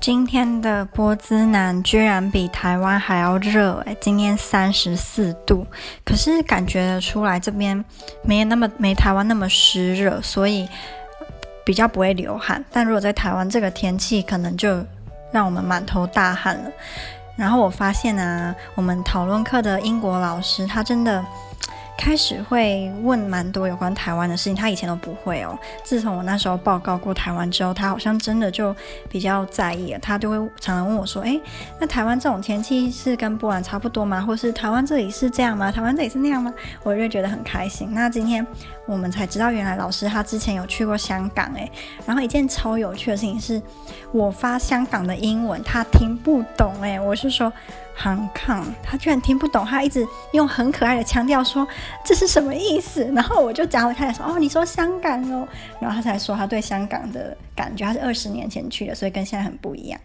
[0.00, 5.66] 今天的波兹南居然比台湾还要热诶，今天三十四度，
[6.06, 7.84] 可是感觉得出来这边
[8.22, 10.66] 没有那么没台湾那么湿热，所以
[11.66, 12.64] 比较不会流汗。
[12.72, 14.82] 但如果在台湾这个天气，可能就
[15.32, 16.70] 让我们满头大汗了。
[17.36, 21.22] 然后我发现啊，我们讨论课的英国老师他真的。
[22.00, 25.56] 开始会问蛮多有关台湾的事情，他以前都不会哦。
[25.84, 28.74] 自从我那时候报告过台湾之后，他好像真的就
[29.10, 29.98] 比较在意了。
[29.98, 31.38] 他就会常常问我说：“诶，
[31.78, 34.18] 那台湾这种天气是跟波兰差不多吗？
[34.18, 35.70] 或是台湾这里是这样吗？
[35.70, 36.50] 台湾这里是那样吗？”
[36.82, 37.92] 我就觉得很开心。
[37.92, 38.44] 那今天
[38.86, 41.70] 我们才知道，原来老师他之前有去过香港诶。
[42.06, 43.60] 然后一件超有趣的事情是，
[44.10, 46.98] 我发香港的英文，他听不懂诶。
[46.98, 47.52] 我是说。
[48.02, 51.66] Hong Kong，他居然听不懂，他一直用很可爱的腔调说，
[52.02, 53.04] 这是什么意思？
[53.14, 55.46] 然后我就讲了，他说哦，你说香港哦，
[55.78, 60.00] 然后他才说他对香港的感觉，他是二十年前去的，所以跟现在很不一样。